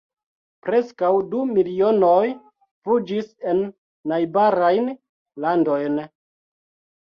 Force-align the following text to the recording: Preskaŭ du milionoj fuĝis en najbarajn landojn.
Preskaŭ 0.67 1.09
du 1.33 1.41
milionoj 1.49 2.23
fuĝis 2.87 3.29
en 3.53 3.61
najbarajn 4.13 4.89
landojn. 5.47 6.03